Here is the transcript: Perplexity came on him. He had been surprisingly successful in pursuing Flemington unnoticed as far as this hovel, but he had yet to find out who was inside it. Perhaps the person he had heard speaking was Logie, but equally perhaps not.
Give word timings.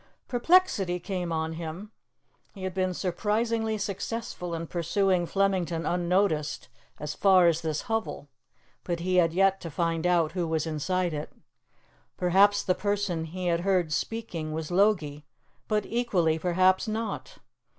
Perplexity 0.27 0.99
came 0.99 1.31
on 1.31 1.53
him. 1.53 1.91
He 2.55 2.63
had 2.63 2.73
been 2.73 2.95
surprisingly 2.95 3.77
successful 3.77 4.55
in 4.55 4.65
pursuing 4.65 5.27
Flemington 5.27 5.85
unnoticed 5.85 6.69
as 6.99 7.13
far 7.13 7.45
as 7.45 7.61
this 7.61 7.81
hovel, 7.83 8.27
but 8.83 9.01
he 9.01 9.17
had 9.17 9.31
yet 9.31 9.61
to 9.61 9.69
find 9.69 10.07
out 10.07 10.31
who 10.31 10.47
was 10.47 10.65
inside 10.65 11.13
it. 11.13 11.31
Perhaps 12.17 12.63
the 12.63 12.73
person 12.73 13.25
he 13.25 13.45
had 13.45 13.59
heard 13.59 13.93
speaking 13.93 14.53
was 14.53 14.71
Logie, 14.71 15.23
but 15.67 15.85
equally 15.85 16.39
perhaps 16.39 16.87
not. 16.87 17.37